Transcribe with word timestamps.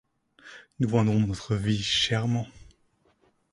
Nous 0.79 0.89
vendrons 0.89 1.19
notre 1.19 1.55
vie 1.55 1.77
chèrement. 1.83 2.47